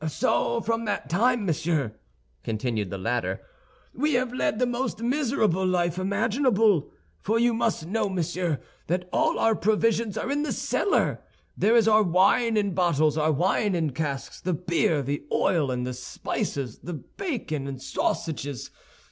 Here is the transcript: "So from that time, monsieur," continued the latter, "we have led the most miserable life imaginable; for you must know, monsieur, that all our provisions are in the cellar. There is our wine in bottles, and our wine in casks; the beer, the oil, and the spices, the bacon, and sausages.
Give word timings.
"So 0.07 0.61
from 0.61 0.85
that 0.85 1.09
time, 1.11 1.45
monsieur," 1.45 1.93
continued 2.43 2.89
the 2.89 2.97
latter, 2.97 3.39
"we 3.93 4.13
have 4.15 4.33
led 4.33 4.57
the 4.57 4.65
most 4.65 4.99
miserable 4.99 5.63
life 5.63 5.99
imaginable; 5.99 6.89
for 7.19 7.37
you 7.37 7.53
must 7.53 7.85
know, 7.85 8.09
monsieur, 8.09 8.59
that 8.87 9.07
all 9.13 9.37
our 9.37 9.55
provisions 9.55 10.17
are 10.17 10.31
in 10.31 10.41
the 10.41 10.53
cellar. 10.53 11.21
There 11.55 11.75
is 11.75 11.87
our 11.87 12.01
wine 12.01 12.57
in 12.57 12.73
bottles, 12.73 13.15
and 13.15 13.25
our 13.27 13.31
wine 13.31 13.75
in 13.75 13.91
casks; 13.91 14.41
the 14.41 14.53
beer, 14.55 15.03
the 15.03 15.23
oil, 15.31 15.69
and 15.69 15.85
the 15.85 15.93
spices, 15.93 16.79
the 16.79 16.93
bacon, 16.95 17.67
and 17.67 17.79
sausages. 17.79 18.71